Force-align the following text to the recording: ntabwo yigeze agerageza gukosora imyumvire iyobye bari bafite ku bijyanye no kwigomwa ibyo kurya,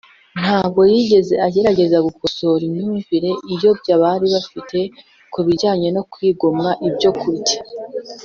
ntabwo 0.41 0.81
yigeze 0.91 1.33
agerageza 1.47 1.97
gukosora 2.07 2.61
imyumvire 2.69 3.29
iyobye 3.53 3.93
bari 4.01 4.25
bafite 4.35 4.77
ku 5.33 5.39
bijyanye 5.45 5.87
no 5.95 6.03
kwigomwa 6.11 6.69
ibyo 6.87 7.11
kurya, 7.19 7.57